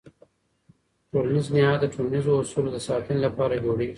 [1.11, 3.89] ټولنیز نهاد د ټولنیزو اصولو د ساتنې لپاره جوړېږي.